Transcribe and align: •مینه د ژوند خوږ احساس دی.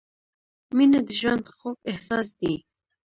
•مینه 0.75 0.99
د 1.07 1.09
ژوند 1.19 1.45
خوږ 1.57 1.77
احساس 1.91 2.27
دی. 2.39 2.53